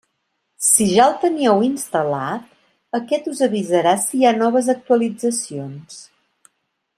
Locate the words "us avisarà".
3.33-3.93